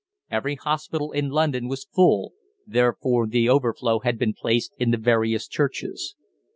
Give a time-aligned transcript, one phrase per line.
[0.31, 2.33] Every hospital in London was full,
[2.65, 6.15] therefore the overflow had been placed in the various churches.